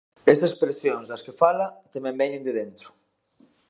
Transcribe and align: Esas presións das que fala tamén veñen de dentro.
Esas 0.33 0.55
presións 0.61 1.05
das 1.07 1.23
que 1.25 1.37
fala 1.41 1.67
tamén 1.93 2.19
veñen 2.21 2.45
de 2.47 2.53
dentro. 2.61 2.87